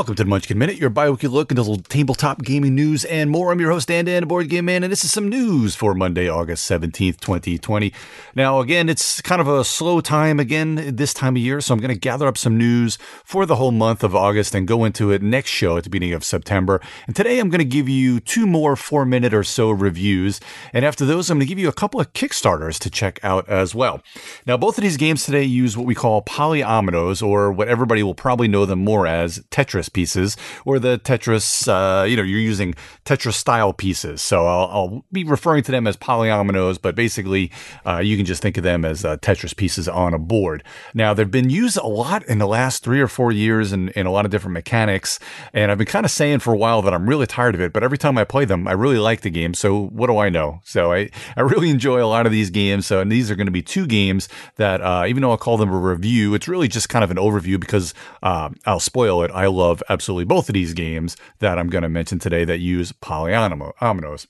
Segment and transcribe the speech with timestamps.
[0.00, 3.52] Welcome to the Munchkin Minute, your bi-weekly look into little tabletop gaming news and more.
[3.52, 6.26] I'm your host, Dan Dan, Board Game Man, and this is some news for Monday,
[6.26, 7.92] August 17th, 2020.
[8.34, 11.80] Now, again, it's kind of a slow time again this time of year, so I'm
[11.80, 15.10] going to gather up some news for the whole month of August and go into
[15.10, 16.80] it next show at the beginning of September.
[17.06, 20.40] And today I'm going to give you two more four-minute or so reviews,
[20.72, 23.46] and after those, I'm going to give you a couple of Kickstarters to check out
[23.50, 24.00] as well.
[24.46, 28.14] Now, both of these games today use what we call polyominoes, or what everybody will
[28.14, 32.74] probably know them more as Tetris Pieces or the Tetris, uh, you know, you're using
[33.04, 34.22] Tetris style pieces.
[34.22, 37.50] So I'll, I'll, be referring to them as polyominoes, but basically
[37.84, 40.62] uh, you can just think of them as uh, Tetris pieces on a board.
[40.94, 44.06] Now, they've been used a lot in the last three or four years in, in
[44.06, 45.18] a lot of different mechanics.
[45.52, 47.72] And I've been kind of saying for a while that I'm really tired of it,
[47.72, 49.54] but every time I play them, I really like the game.
[49.54, 50.60] So what do I know?
[50.64, 52.86] So I, I really enjoy a lot of these games.
[52.86, 55.56] So, and these are going to be two games that, uh, even though I'll call
[55.56, 59.30] them a review, it's really just kind of an overview because uh, I'll spoil it.
[59.32, 62.92] I love absolutely both of these games that I'm going to mention today that use
[62.92, 64.26] polyominoes.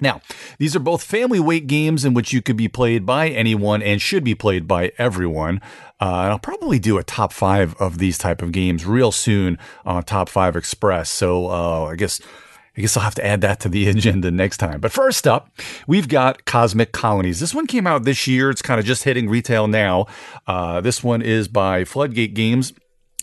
[0.00, 0.20] Now,
[0.58, 4.02] these are both family weight games in which you could be played by anyone and
[4.02, 5.60] should be played by everyone.
[6.00, 9.58] Uh, and I'll probably do a top five of these type of games real soon
[9.84, 11.08] on Top Five Express.
[11.08, 12.20] So uh, I guess
[12.76, 14.80] I guess I'll have to add that to the agenda next time.
[14.80, 15.50] But first up,
[15.86, 17.38] we've got Cosmic Colonies.
[17.38, 18.50] This one came out this year.
[18.50, 20.06] It's kind of just hitting retail now.
[20.48, 22.72] Uh, this one is by Floodgate Games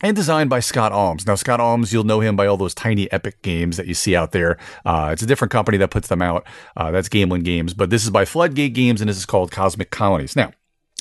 [0.02, 1.26] and designed by Scott Almes.
[1.26, 4.16] Now, Scott Almes, you'll know him by all those tiny epic games that you see
[4.16, 4.58] out there.
[4.84, 6.46] Uh, it's a different company that puts them out.
[6.76, 9.90] Uh, that's Gamelyn Games, but this is by Floodgate Games, and this is called Cosmic
[9.90, 10.36] Colonies.
[10.36, 10.52] Now,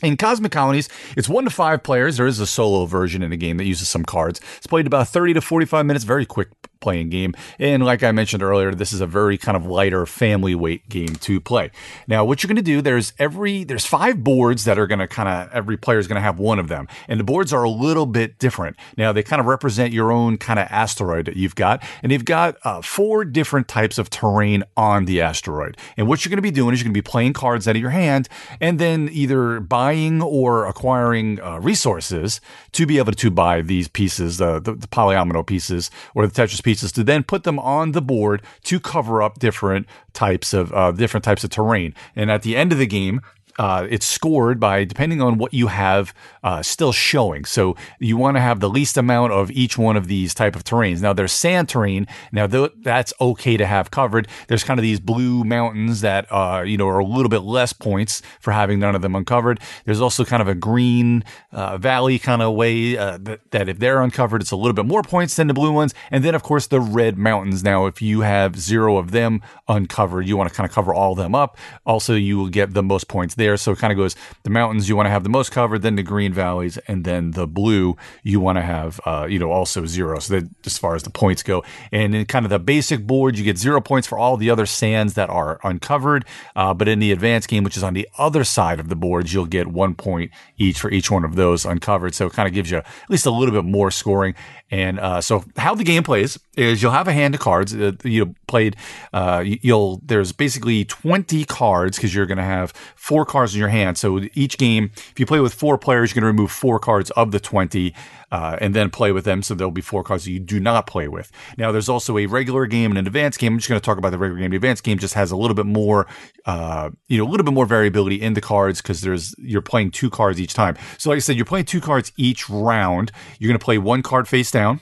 [0.01, 2.17] in Cosmic Colonies, it's one to five players.
[2.17, 4.39] There is a solo version in the game that uses some cards.
[4.57, 7.33] It's played about 30 to 45 minutes, very quick playing game.
[7.57, 11.15] And like I mentioned earlier, this is a very kind of lighter family weight game
[11.15, 11.71] to play.
[12.07, 15.07] Now, what you're going to do, there's every, there's five boards that are going to
[15.07, 16.87] kind of, every player is going to have one of them.
[17.07, 18.77] And the boards are a little bit different.
[18.97, 21.83] Now, they kind of represent your own kind of asteroid that you've got.
[22.01, 25.77] And you've got uh, four different types of terrain on the asteroid.
[25.97, 27.75] And what you're going to be doing is you're going to be playing cards out
[27.75, 28.29] of your hand
[28.61, 32.39] and then either buying or acquiring uh, resources
[32.71, 36.63] to be able to buy these pieces, uh, the, the polyomino pieces or the Tetris
[36.63, 40.91] pieces, to then put them on the board to cover up different types of uh,
[40.91, 41.93] different types of terrain.
[42.15, 43.21] And at the end of the game,
[43.59, 47.43] uh, it's scored by depending on what you have uh, still showing.
[47.43, 50.63] So you want to have the least amount of each one of these type of
[50.63, 51.01] terrains.
[51.01, 52.07] Now there's sand terrain.
[52.31, 54.29] Now th- that's okay to have covered.
[54.47, 57.73] There's kind of these blue mountains that uh, you know are a little bit less
[57.73, 59.59] points for having none of them uncovered.
[59.83, 63.77] There's also kind of a green uh, valley kind of way uh, that, that if
[63.77, 65.93] they're uncovered, it's a little bit more points than the blue ones.
[66.11, 67.61] And then of course the red mountains.
[67.61, 71.11] Now if you have zero of them uncovered, you want to kind of cover all
[71.11, 71.57] of them up.
[71.85, 73.57] Also, you will get the most points there there.
[73.57, 75.95] So it kind of goes the mountains you want to have the most covered, then
[75.95, 79.85] the green valleys, and then the blue you want to have, uh, you know, also
[79.85, 80.19] zero.
[80.19, 83.37] So that as far as the points go, and in kind of the basic board,
[83.37, 86.25] you get zero points for all the other sands that are uncovered.
[86.55, 89.33] Uh, but in the advanced game, which is on the other side of the boards,
[89.33, 92.13] you'll get one point each for each one of those uncovered.
[92.13, 94.35] So it kind of gives you at least a little bit more scoring.
[94.71, 97.73] And uh, so how the game plays is you'll have a hand of cards.
[97.73, 98.75] Uh, you played.
[99.13, 103.69] Uh, you'll there's basically 20 cards because you're going to have four cards in your
[103.69, 103.97] hand.
[103.97, 107.09] So each game, if you play with four players, you're going to remove four cards
[107.11, 107.93] of the 20
[108.31, 109.41] uh, and then play with them.
[109.41, 111.31] So there'll be four cards that you do not play with.
[111.57, 113.53] Now, there's also a regular game and an advanced game.
[113.53, 114.51] I'm just going to talk about the regular game.
[114.51, 116.07] The advanced game just has a little bit more,
[116.45, 119.91] uh, you know, a little bit more variability in the cards because there's you're playing
[119.91, 120.77] two cards each time.
[120.97, 123.11] So, like I said, you're playing two cards each round.
[123.39, 124.81] You're going to play one card face down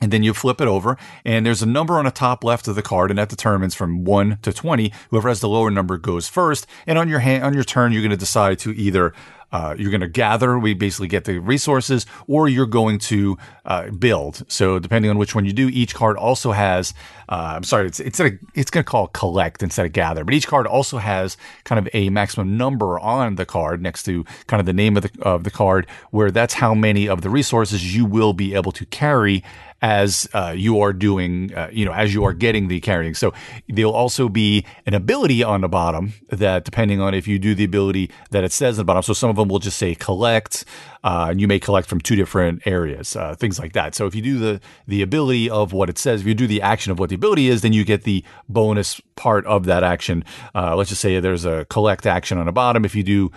[0.00, 2.74] and then you flip it over and there's a number on the top left of
[2.74, 6.28] the card and that determines from 1 to 20 whoever has the lower number goes
[6.28, 9.14] first and on your hand on your turn you're going to decide to either
[9.54, 13.88] uh, you're going to gather, we basically get the resources, or you're going to uh,
[13.90, 14.42] build.
[14.48, 16.92] So depending on which one you do, each card also has.
[17.28, 20.34] Uh, I'm sorry, it's it's a, it's going to call collect instead of gather, but
[20.34, 24.60] each card also has kind of a maximum number on the card next to kind
[24.60, 27.96] of the name of the of the card, where that's how many of the resources
[27.96, 29.42] you will be able to carry
[29.84, 33.12] as uh, you are doing, uh, you know, as you are getting the carrying.
[33.12, 33.34] So
[33.68, 37.64] there'll also be an ability on the bottom that, depending on if you do the
[37.64, 39.02] ability that it says at the bottom.
[39.02, 40.64] So some of will just say collect,
[41.02, 43.94] uh, and you may collect from two different areas, uh, things like that.
[43.94, 46.62] So if you do the the ability of what it says, if you do the
[46.62, 50.24] action of what the ability is, then you get the bonus part of that action.
[50.54, 52.84] Uh, let's just say there's a collect action on the bottom.
[52.84, 53.30] If you do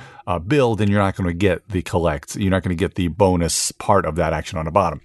[0.45, 2.35] build, then you're not going to get the collect.
[2.35, 4.99] You're not going to get the bonus part of that action on the bottom.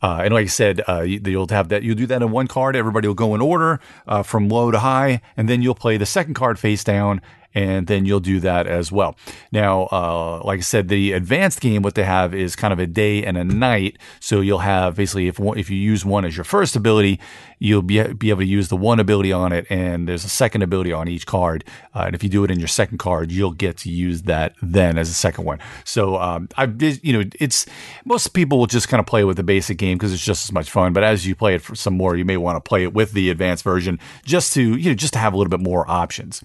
[0.00, 1.82] Uh, and like I said, uh, you'll have that.
[1.82, 2.76] You'll do that in one card.
[2.76, 6.06] Everybody will go in order uh, from low to high, and then you'll play the
[6.06, 7.20] second card face down
[7.54, 9.16] and then you'll do that as well.
[9.52, 12.86] Now, uh, like I said, the advanced game, what they have is kind of a
[12.86, 13.98] day and a night.
[14.20, 17.20] So you'll have basically if if you use one as your first ability,
[17.58, 20.62] you'll be be able to use the one ability on it, and there's a second
[20.62, 21.64] ability on each card.
[21.94, 24.54] Uh, and if you do it in your second card, you'll get to use that
[24.62, 25.58] then as a second one.
[25.84, 26.64] So um, I,
[27.02, 27.66] you know, it's
[28.04, 30.52] most people will just kind of play with the basic game because it's just as
[30.52, 30.92] much fun.
[30.92, 33.12] But as you play it for some more, you may want to play it with
[33.12, 36.42] the advanced version just to you know just to have a little bit more options.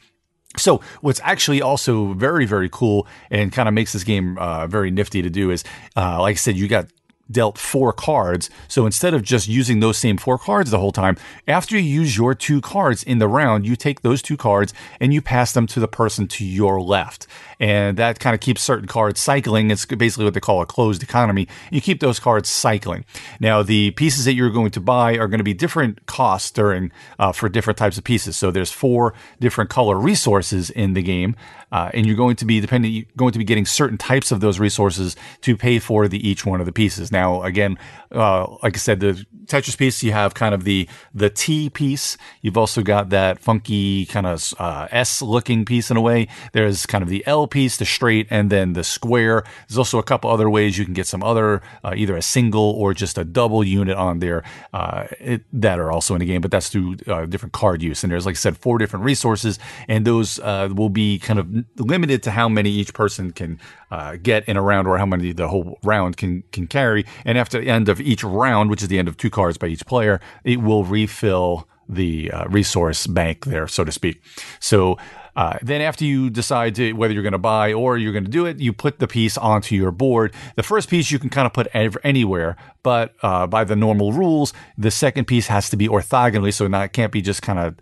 [0.58, 4.92] So what's actually also very, very cool and kind of makes this game uh, very
[4.92, 5.64] nifty to do is,
[5.96, 6.88] uh, like I said, you got
[7.30, 8.50] dealt four cards.
[8.68, 11.18] So instead of just using those same four cards the whole time,
[11.48, 15.14] after you use your two cards in the round, you take those two cards and
[15.14, 17.28] you pass them to the person to your left.
[17.60, 19.72] And that kind of keeps certain cards cycling.
[19.72, 21.48] It's basically what they call a closed economy.
[21.72, 23.06] You keep those cards cycling.
[23.40, 26.92] Now, the pieces that you're going to buy are going to be different costs during
[27.20, 28.36] uh, for different types of pieces.
[28.36, 31.36] So there's four different color resources in the game.
[31.72, 34.60] Uh, and you're going to be depending going to be getting certain types of those
[34.60, 37.12] resources to pay for the each one of the pieces.
[37.14, 37.78] Now, again,
[38.12, 42.18] uh, like I said, the Tetris piece you have kind of the the T piece.
[42.42, 46.28] You've also got that funky kind of uh, S looking piece in a way.
[46.54, 49.44] There's kind of the L piece, the straight, and then the square.
[49.68, 52.72] There's also a couple other ways you can get some other uh, either a single
[52.72, 54.44] or just a double unit on there
[54.74, 58.04] uh, it, that are also in the game, but that's through uh, different card use.
[58.04, 62.24] And there's like I said, four different resources, and those will be kind of limited
[62.24, 63.60] to how many each person can
[63.94, 67.06] uh, get in a round or how many the whole round can can carry.
[67.26, 69.68] And after the end of each round, which is the end of two cards by
[69.68, 74.24] each player, it will refill the uh, resource bank there, so to speak.
[74.60, 74.98] So
[75.36, 78.30] uh, then after you decide to, whether you're going to buy or you're going to
[78.30, 80.34] do it, you put the piece onto your board.
[80.56, 84.12] The first piece you can kind of put ev- anywhere, but uh, by the normal
[84.12, 87.76] rules, the second piece has to be orthogonally, so not can't be just kind of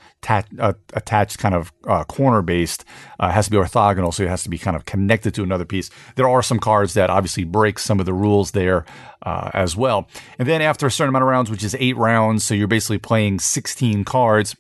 [0.60, 2.86] uh, attached, kind of uh, corner based.
[3.20, 5.66] Uh, has to be orthogonal, so it has to be kind of connected to another
[5.66, 5.90] piece.
[6.16, 8.86] There are some cards that obviously break some of the rules there
[9.24, 10.08] uh, as well.
[10.40, 12.98] And then after a certain amount of rounds, which is eight rounds, so you're basically
[12.98, 14.56] playing 16 cards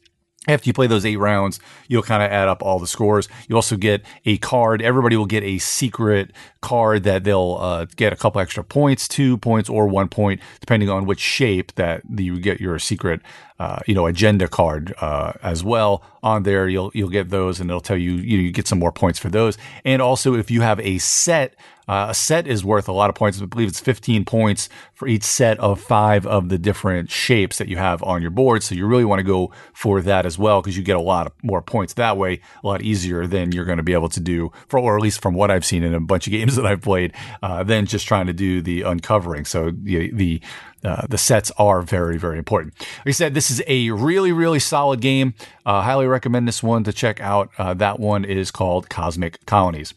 [0.47, 3.29] after you play those eight rounds, you'll kind of add up all the scores.
[3.47, 4.81] You also get a card.
[4.81, 9.37] Everybody will get a secret card that they'll uh, get a couple extra points, two
[9.37, 13.21] points, or one point, depending on which shape that you get your secret,
[13.61, 16.67] uh, you know, agenda card uh, as well on there.
[16.67, 19.19] You'll you'll get those, and it'll tell you you, know, you get some more points
[19.19, 19.55] for those.
[19.85, 21.55] And also, if you have a set
[21.87, 23.41] uh, a set is worth a lot of points.
[23.41, 27.67] I believe it's 15 points for each set of five of the different shapes that
[27.67, 28.63] you have on your board.
[28.63, 31.27] So you really want to go for that as well because you get a lot
[31.27, 34.21] of more points that way, a lot easier than you're going to be able to
[34.21, 36.65] do, for, or at least from what I've seen in a bunch of games that
[36.65, 37.13] I've played,
[37.43, 39.43] uh, than just trying to do the uncovering.
[39.43, 40.41] So the, the
[40.83, 42.73] uh, the sets are very, very important.
[42.79, 45.33] Like I said, this is a really, really solid game.
[45.65, 47.51] Uh, highly recommend this one to check out.
[47.57, 49.93] Uh, that one is called Cosmic Colonies.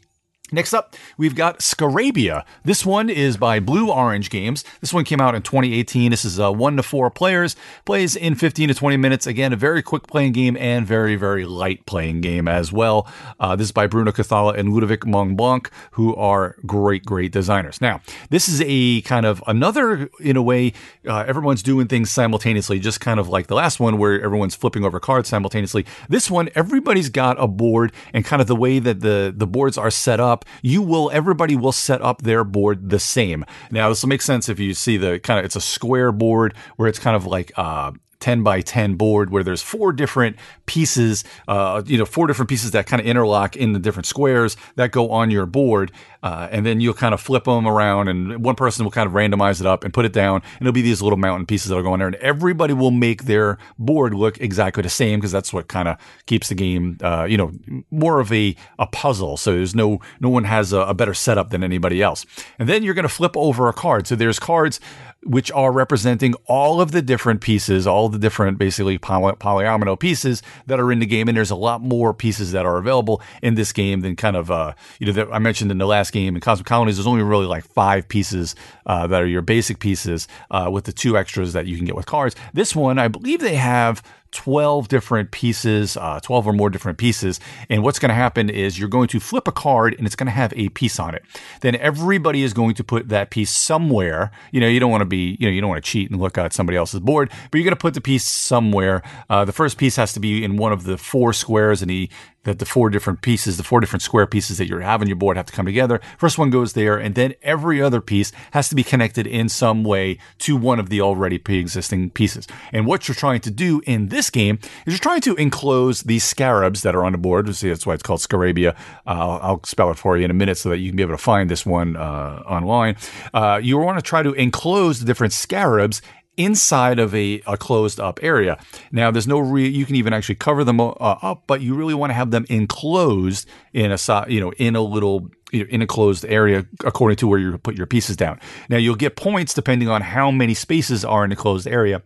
[0.54, 2.44] Next up, we've got Scarabya.
[2.62, 4.64] This one is by Blue Orange Games.
[4.80, 6.12] This one came out in 2018.
[6.12, 9.26] This is a uh, one to four players, plays in 15 to 20 minutes.
[9.26, 13.08] Again, a very quick playing game and very, very light playing game as well.
[13.40, 17.80] Uh, this is by Bruno Cathala and Ludovic Maublanc, who are great, great designers.
[17.80, 18.00] Now,
[18.30, 20.72] this is a kind of another, in a way,
[21.04, 24.84] uh, everyone's doing things simultaneously, just kind of like the last one where everyone's flipping
[24.84, 25.84] over cards simultaneously.
[26.08, 29.76] This one, everybody's got a board and kind of the way that the, the boards
[29.76, 33.44] are set up you will, everybody will set up their board the same.
[33.70, 36.54] Now, this will make sense if you see the kind of, it's a square board
[36.76, 37.92] where it's kind of like, uh,
[38.24, 42.70] 10 by 10 board where there's four different pieces, uh, you know, four different pieces
[42.70, 45.92] that kind of interlock in the different squares that go on your board.
[46.24, 49.12] Uh, and then you'll kind of flip them around and one person will kind of
[49.12, 50.36] randomize it up and put it down.
[50.58, 52.08] And it'll be these little mountain pieces that are going there.
[52.08, 55.98] And everybody will make their board look exactly the same because that's what kind of
[56.24, 57.52] keeps the game, uh, you know,
[57.90, 59.36] more of a, a puzzle.
[59.36, 62.24] So there's no, no one has a, a better setup than anybody else.
[62.58, 64.06] And then you're going to flip over a card.
[64.06, 64.80] So there's cards
[65.24, 70.42] which are representing all of the different pieces, all the different basically poly- polyomino pieces
[70.66, 71.28] that are in the game.
[71.28, 74.50] And there's a lot more pieces that are available in this game than kind of,
[74.50, 77.22] uh, you know, that I mentioned in the last game in Cosmic Colonies, there's only
[77.22, 78.54] really like five pieces
[78.86, 81.94] uh, that are your basic pieces uh, with the two extras that you can get
[81.94, 82.34] with cards.
[82.54, 84.02] This one, I believe they have
[84.34, 87.40] 12 different pieces, uh, 12 or more different pieces.
[87.70, 90.26] And what's going to happen is you're going to flip a card and it's going
[90.26, 91.22] to have a piece on it.
[91.60, 94.30] Then everybody is going to put that piece somewhere.
[94.50, 96.20] You know, you don't want to be, you know, you don't want to cheat and
[96.20, 99.02] look at somebody else's board, but you're going to put the piece somewhere.
[99.30, 102.10] Uh, the first piece has to be in one of the four squares and the
[102.44, 105.16] that the four different pieces, the four different square pieces that you have on your
[105.16, 106.00] board have to come together.
[106.18, 109.82] First one goes there, and then every other piece has to be connected in some
[109.82, 112.46] way to one of the already pre-existing pieces.
[112.72, 116.02] And what you're trying to do in this this game is you're trying to enclose
[116.02, 117.54] these scarabs that are on the board.
[117.54, 118.74] See, that's why it's called Scarabya.
[119.06, 121.14] Uh, I'll spell it for you in a minute so that you can be able
[121.14, 122.96] to find this one uh, online.
[123.32, 126.00] Uh, you want to try to enclose the different scarabs
[126.36, 128.58] inside of a, a closed up area.
[128.90, 131.94] Now, there's no re- you can even actually cover them uh, up, but you really
[131.94, 136.24] want to have them enclosed in a you know in a little in a closed
[136.24, 138.40] area according to where you put your pieces down.
[138.68, 142.02] Now, you'll get points depending on how many spaces are in a closed area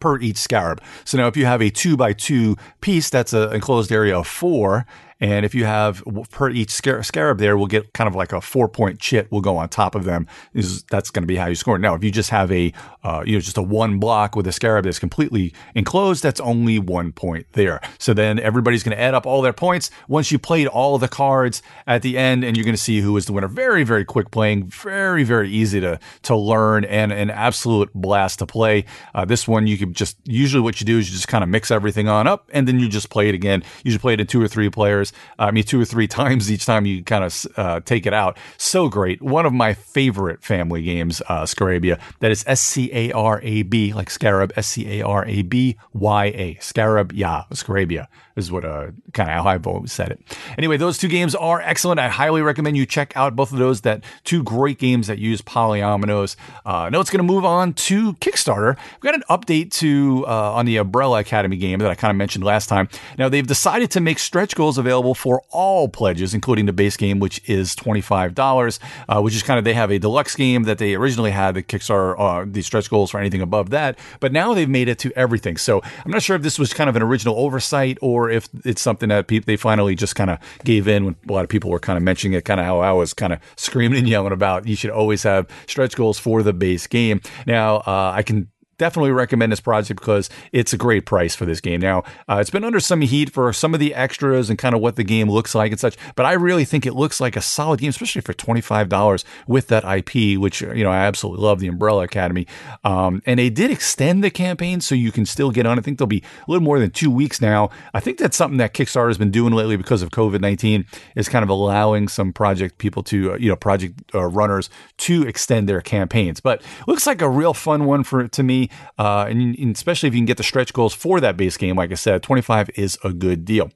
[0.00, 0.82] per each scarab.
[1.04, 4.26] So now if you have a two by two piece, that's an enclosed area of
[4.26, 4.86] four.
[5.18, 8.68] And if you have per each scarab there, we'll get kind of like a four
[8.68, 10.26] point chit will go on top of them.
[10.52, 11.78] Is that's going to be how you score.
[11.78, 14.52] Now, if you just have a uh, you know just a one block with a
[14.52, 17.80] scarab that's completely enclosed, that's only one point there.
[17.98, 21.08] So then everybody's going to add up all their points once you played all the
[21.08, 23.48] cards at the end, and you're going to see who is the winner.
[23.48, 28.46] Very very quick playing, very very easy to to learn, and an absolute blast to
[28.46, 28.84] play.
[29.14, 31.48] Uh, this one you can just usually what you do is you just kind of
[31.48, 33.62] mix everything on up, and then you just play it again.
[33.82, 35.12] You just play it in two or three players hours.
[35.38, 38.36] I mean, two or three times each time you kind of uh, take it out.
[38.56, 39.22] So great.
[39.22, 42.00] One of my favorite family games, uh, Scarabya.
[42.20, 45.42] That is S C A R A B, like Scarab, S C A R A
[45.42, 46.58] B Y A.
[46.60, 50.38] Scarab, yeah, Scarabya is what uh, kind of how I've always said it.
[50.58, 51.98] Anyway, those two games are excellent.
[51.98, 53.80] I highly recommend you check out both of those.
[53.80, 56.36] That two great games that use polyominoes.
[56.64, 58.76] Uh, now it's going to move on to Kickstarter.
[58.76, 62.16] We've got an update to uh, on the Umbrella Academy game that I kind of
[62.16, 62.88] mentioned last time.
[63.18, 67.18] Now they've decided to make stretch goals available for all pledges, including the base game,
[67.18, 68.78] which is twenty five dollars.
[69.08, 71.62] Uh, which is kind of they have a deluxe game that they originally had the
[71.62, 75.12] Kickstarter uh, the stretch goals for anything above that, but now they've made it to
[75.16, 75.56] everything.
[75.56, 78.82] So I'm not sure if this was kind of an original oversight or if it's
[78.82, 81.70] something that people they finally just kind of gave in when a lot of people
[81.70, 84.32] were kind of mentioning it, kind of how I was kind of screaming and yelling
[84.32, 84.66] about.
[84.66, 87.20] You should always have stretch goals for the base game.
[87.46, 88.48] Now uh, I can
[88.78, 91.80] definitely recommend this project because it's a great price for this game.
[91.80, 94.80] Now, uh, it's been under some heat for some of the extras and kind of
[94.80, 97.40] what the game looks like and such, but I really think it looks like a
[97.40, 101.68] solid game, especially for $25 with that IP, which, you know, I absolutely love the
[101.68, 102.46] Umbrella Academy.
[102.84, 105.78] Um, and they did extend the campaign so you can still get on.
[105.78, 107.70] I think there'll be a little more than two weeks now.
[107.94, 111.28] I think that's something that Kickstarter has been doing lately because of COVID 19 is
[111.28, 114.68] kind of allowing some project people to, uh, you know, project uh, runners
[114.98, 116.40] to extend their campaigns.
[116.40, 118.65] But looks like a real fun one for to me.
[118.98, 121.76] Uh, and, and especially if you can get the stretch goals for that base game,
[121.76, 123.70] like I said, 25 is a good deal.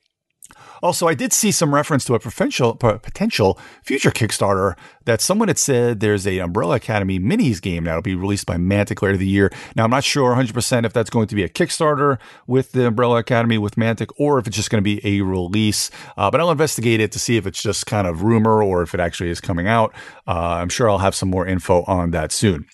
[0.83, 5.59] Also, I did see some reference to a potential potential future Kickstarter that someone had
[5.59, 9.53] said there's a Umbrella Academy minis game that'll be released by Mantic later the year.
[9.77, 13.19] Now, I'm not sure 100% if that's going to be a Kickstarter with the Umbrella
[13.19, 15.91] Academy with Mantic or if it's just going to be a release.
[16.17, 18.95] Uh, but I'll investigate it to see if it's just kind of rumor or if
[18.95, 19.95] it actually is coming out.
[20.27, 22.67] Uh, I'm sure I'll have some more info on that soon.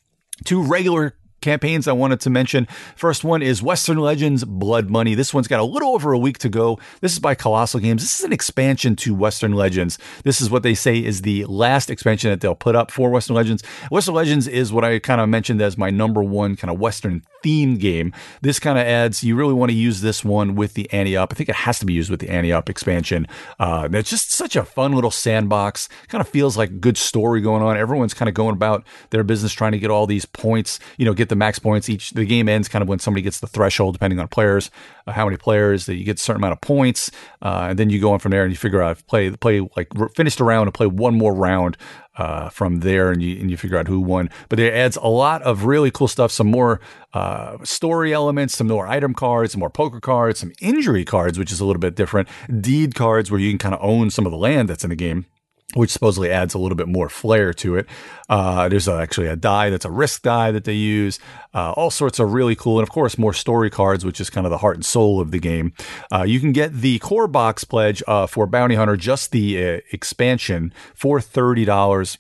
[0.45, 2.67] Two regular campaigns I wanted to mention.
[2.97, 5.15] First one is Western Legends Blood Money.
[5.15, 6.79] This one's got a little over a week to go.
[7.01, 8.03] This is by Kolossal Games.
[8.03, 9.99] This is an expansion to Western Legends.
[10.25, 13.37] This is what they say is the last expansion that they'll put up for Western
[13.37, 13.63] Legends.
[13.91, 17.23] Western Legends is what I kind of mentioned as my number one kind of Western
[17.45, 18.13] themed game.
[18.43, 21.33] This kind of adds, you really want to use this one with the Ante Up.
[21.33, 23.27] I think it has to be used with the Ante Up expansion.
[23.59, 25.89] Uh, it's just such a fun little sandbox.
[26.09, 27.77] Kind of feels like good story going on.
[27.77, 31.15] Everyone's kind of going about their business trying to get all these points, you know,
[31.15, 32.11] get the max points each.
[32.11, 34.71] The game ends kind of when somebody gets the threshold, depending on players,
[35.07, 37.11] uh, how many players that you get a certain amount of points,
[37.43, 39.89] uh, and then you go on from there and you figure out play play like
[40.15, 41.77] finish the round and play one more round
[42.17, 44.31] uh, from there, and you and you figure out who won.
[44.49, 46.33] But it adds a lot of really cool stuff.
[46.33, 46.81] Some more
[47.13, 51.53] uh, story elements, some more item cards, some more poker cards, some injury cards, which
[51.53, 52.29] is a little bit different.
[52.61, 54.97] Deed cards where you can kind of own some of the land that's in the
[54.97, 55.27] game
[55.75, 57.87] which supposedly adds a little bit more flair to it.
[58.29, 61.19] Uh, there's actually a die that's a risk die that they use.
[61.53, 64.47] Uh, all sorts of really cool, and of course, more story cards, which is kind
[64.47, 65.73] of the heart and soul of the game.
[66.13, 69.81] Uh, you can get the core box pledge uh, for Bounty Hunter, just the uh,
[69.93, 72.19] expansion, for thirty dollars.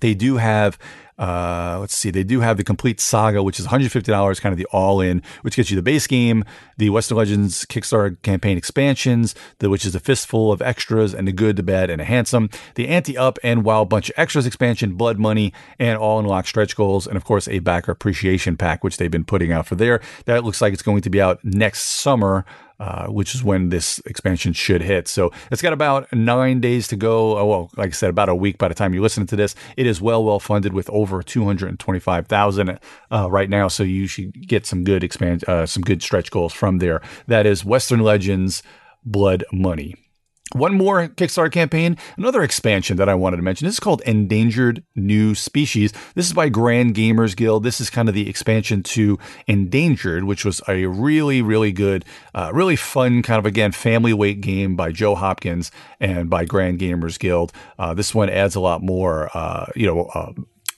[0.00, 0.78] They do have
[1.18, 4.66] uh, let's see, they do have the complete saga, which is $150, kind of the
[4.72, 6.44] all in, which gets you the base game,
[6.76, 11.32] the Western Legends Kickstarter campaign expansions, the, which is a fistful of extras, and the
[11.32, 14.94] good, the bad, and the handsome, the Ante Up and Wild Bunch of Extras expansion,
[14.94, 18.96] Blood Money, and all unlocked stretch goals, and of course, a backer appreciation pack, which
[18.96, 20.00] they've been putting out for there.
[20.24, 22.44] That looks like it's going to be out next summer.
[22.84, 25.08] Uh, which is when this expansion should hit.
[25.08, 27.38] So it's got about nine days to go.
[27.38, 29.54] Oh, well, like I said, about a week by the time you listen to this.
[29.78, 32.78] It is well, well funded with over 225,000
[33.10, 33.68] uh, right now.
[33.68, 37.00] So you should get some good expand, uh, some good stretch goals from there.
[37.26, 38.62] That is Western Legends
[39.02, 40.03] Blood Money.
[40.52, 43.66] One more Kickstarter campaign, another expansion that I wanted to mention.
[43.66, 45.92] This is called Endangered New Species.
[46.14, 47.64] This is by Grand Gamers Guild.
[47.64, 52.52] This is kind of the expansion to Endangered, which was a really, really good, uh,
[52.54, 57.18] really fun kind of again family weight game by Joe Hopkins and by Grand Gamers
[57.18, 57.50] Guild.
[57.78, 60.34] Uh, this one adds a lot more, uh, you know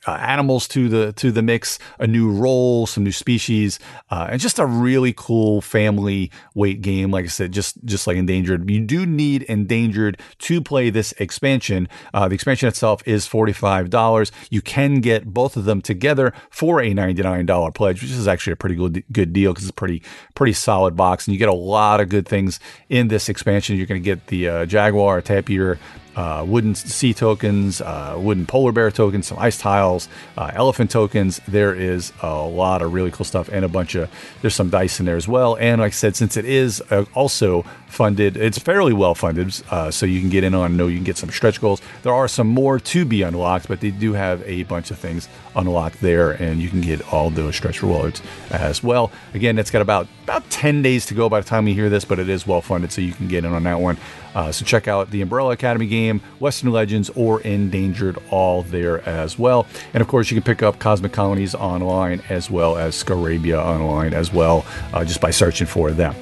[0.06, 3.78] uh, animals to the to the mix, a new role, some new species,
[4.10, 7.10] uh, and just a really cool family weight game.
[7.10, 11.88] Like I said, just just like Endangered, you do need Endangered to play this expansion.
[12.14, 14.32] Uh, the expansion itself is forty five dollars.
[14.50, 18.28] You can get both of them together for a ninety nine dollar pledge, which is
[18.28, 20.02] actually a pretty good good deal because it's pretty
[20.34, 23.76] pretty solid box, and you get a lot of good things in this expansion.
[23.76, 25.78] You're going to get the uh, Jaguar tapir
[26.16, 31.40] uh, wooden sea tokens, uh, wooden polar bear tokens, some ice tiles, uh, elephant tokens.
[31.46, 34.99] There is a lot of really cool stuff and a bunch of, there's some dice
[34.99, 35.56] in there as well.
[35.61, 39.90] And like I said, since it is uh, also funded, it's fairly well funded, uh,
[39.90, 41.80] so you can get in on, know you can get some stretch goals.
[42.02, 45.28] There are some more to be unlocked, but they do have a bunch of things
[45.54, 49.12] unlocked there, and you can get all those stretch rewards as well.
[49.35, 52.04] Again, it's got about, about 10 days to go by the time you hear this,
[52.04, 53.96] but it is well funded, so you can get in on that one.
[54.37, 59.38] Uh, so check out the Umbrella Academy game, Western Legends, or Endangered, all there as
[59.38, 59.66] well.
[59.95, 64.12] And of course, you can pick up Cosmic Colonies online as well as Scarabya online
[64.12, 66.14] as well, uh, just by searching for them.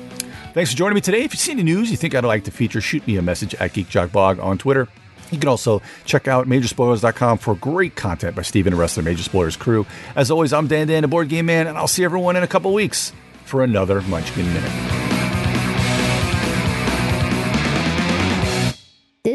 [0.52, 1.24] Thanks for joining me today.
[1.24, 3.56] If you see any news you think I'd like to feature, shoot me a message
[3.56, 4.86] at GeekJockBlog on Twitter.
[5.32, 9.02] You can also check out Majorspoilers.com for great content by Steven and the rest of
[9.02, 9.86] the Major Spoilers crew.
[10.14, 12.46] As always, I'm Dan Dan, the Board Game Man, and I'll see everyone in a
[12.46, 13.12] couple weeks
[13.44, 15.03] for another Munchkin Minute.